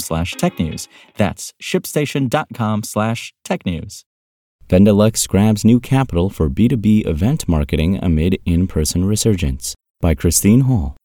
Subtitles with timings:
[0.00, 0.88] slash technews.
[1.16, 4.04] That's shipstation.com slash technews.
[4.68, 10.96] Vendelux grabs new capital for B2B event marketing amid in person resurgence by Christine Hall.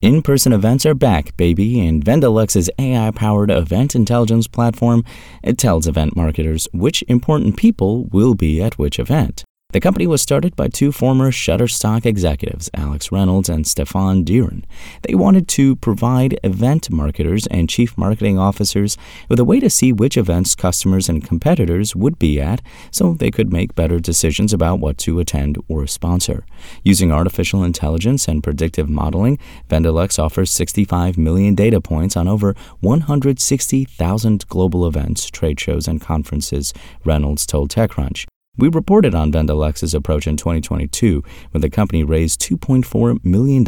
[0.00, 5.04] In person events are back, baby, and Vendelux's AI powered event intelligence platform
[5.42, 9.44] it tells event marketers which important people will be at which event.
[9.70, 14.64] The company was started by two former Shutterstock executives, Alex Reynolds and Stefan Dieren.
[15.02, 18.96] They wanted to provide event marketers and chief marketing officers
[19.28, 23.30] with a way to see which events customers and competitors would be at so they
[23.30, 26.46] could make better decisions about what to attend or sponsor.
[26.82, 34.48] Using artificial intelligence and predictive modeling, Vendelux offers 65 million data points on over 160,000
[34.48, 36.72] global events, trade shows, and conferences,
[37.04, 38.24] Reynolds told TechCrunch.
[38.58, 43.64] We reported on Vendelux's approach in 2022 when the company raised $2.4 million.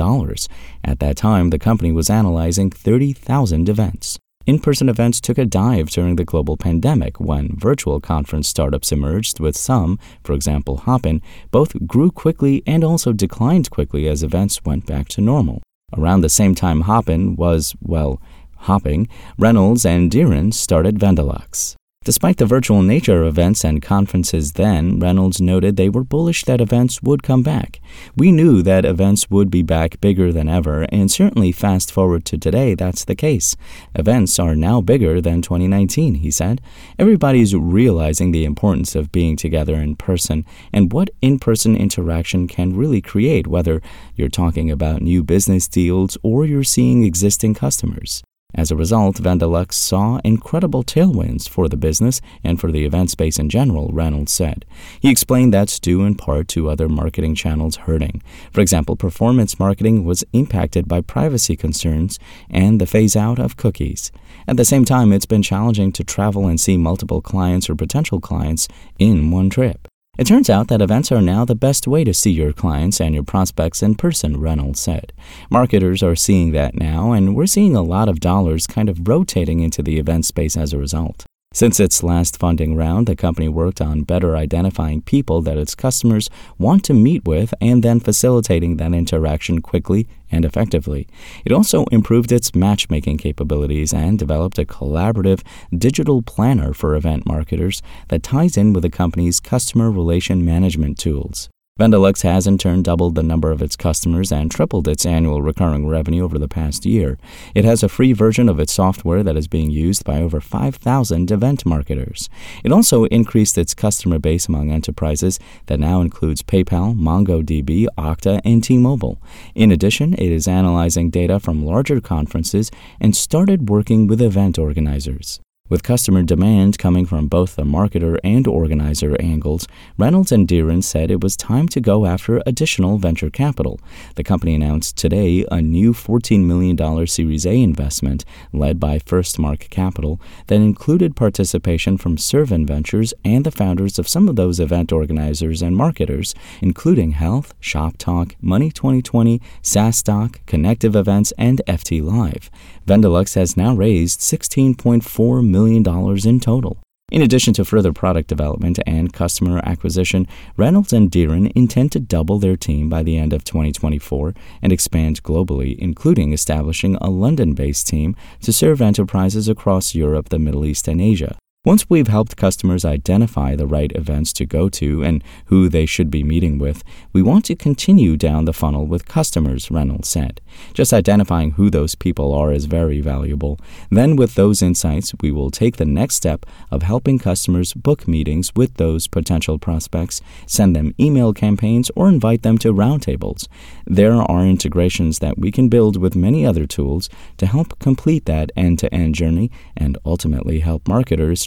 [0.83, 4.19] At that time, the company was analyzing 30,000 events.
[4.47, 9.39] In person events took a dive during the global pandemic when virtual conference startups emerged,
[9.39, 14.87] with some, for example Hopin, both grew quickly and also declined quickly as events went
[14.87, 15.63] back to normal.
[15.97, 18.21] Around the same time Hopin was, well,
[18.57, 19.07] hopping,
[19.39, 21.77] Reynolds and Dieren started Vendelux.
[22.03, 26.59] Despite the virtual nature of events and conferences then, Reynolds noted they were bullish that
[26.59, 27.79] events would come back.
[28.17, 32.39] We knew that events would be back bigger than ever, and certainly fast forward to
[32.39, 33.55] today, that's the case.
[33.95, 36.63] Events are now bigger than 2019, he said.
[36.99, 42.75] Everybody's realizing the importance of being together in person and what in person interaction can
[42.75, 43.83] really create, whether
[44.17, 48.23] you're talking about new business deals or you're seeing existing customers.
[48.55, 53.39] As a result, Vendelux saw incredible tailwinds for the business and for the event space
[53.39, 54.65] in general, Reynolds said.
[55.01, 58.23] He explained that's due in part to other marketing channels hurting.
[58.53, 62.19] For example, performance marketing was impacted by privacy concerns
[62.49, 64.11] and the phase out of cookies.
[64.49, 68.21] At the same time, it's been challenging to travel and see multiple clients or potential
[68.21, 68.69] clients
[68.99, 69.90] in one trip.
[70.21, 73.15] It turns out that events are now the best way to see your clients and
[73.15, 75.15] your prospects in person, Reynolds said.
[75.49, 79.61] Marketers are seeing that now, and we're seeing a lot of dollars kind of rotating
[79.61, 81.25] into the event space as a result.
[81.53, 86.31] Since its last funding round, the company worked on better identifying people that its customers
[86.59, 91.09] want to meet with and then facilitating that interaction quickly and effectively.
[91.45, 95.43] It also improved its matchmaking capabilities and developed a collaborative
[95.77, 101.51] digital planner for event marketers that ties in with the company's customer relation management tools.
[101.81, 105.89] Vendelux has in turn doubled the number of its customers and tripled its annual recurring
[105.89, 107.17] revenue over the past year.
[107.55, 111.31] It has a free version of its software that is being used by over 5,000
[111.31, 112.29] event marketers.
[112.63, 118.63] It also increased its customer base among enterprises that now includes PayPal, MongoDB, Okta, and
[118.63, 119.19] T-Mobile.
[119.55, 122.71] In addition, it is analyzing data from larger conferences
[123.01, 125.41] and started working with event organizers.
[125.71, 131.13] With customer demand coming from both the marketer and organizer angles, Reynolds and Dieren said
[131.13, 133.79] it was time to go after additional venture capital.
[134.17, 140.21] The company announced today a new $14 million Series A investment led by Firstmark Capital
[140.49, 145.63] that included participation from Servan Ventures and the founders of some of those event organizers
[145.63, 152.51] and marketers, including Health, Shop Talk, Money 2020, SaaStock, Connective Events, and FT Live.
[152.89, 156.79] Vendelux has now raised $16.4 million in total.
[157.11, 162.39] In addition to further product development and customer acquisition, Reynolds and Dieren intend to double
[162.39, 164.33] their team by the end of 2024
[164.63, 170.39] and expand globally, including establishing a London based team to serve enterprises across Europe, the
[170.39, 171.37] Middle East, and Asia.
[171.63, 176.11] Once we've helped customers identify the right events to go to and who they should
[176.11, 180.41] be meeting with, we want to continue down the funnel with customers, Reynolds said.
[180.73, 183.61] Just identifying who those people are is very valuable.
[183.91, 188.55] Then, with those insights, we will take the next step of helping customers book meetings
[188.57, 193.49] with those potential prospects, send them email campaigns, or invite them to roundtables.
[193.85, 198.51] There are integrations that we can build with many other tools to help complete that
[198.57, 201.47] end to end journey and ultimately help marketers